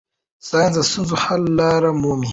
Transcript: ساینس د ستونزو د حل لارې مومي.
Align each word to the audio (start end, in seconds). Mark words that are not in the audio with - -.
ساینس 0.47 0.75
د 0.77 0.79
ستونزو 0.89 1.15
د 1.19 1.21
حل 1.23 1.43
لارې 1.59 1.89
مومي. 2.01 2.29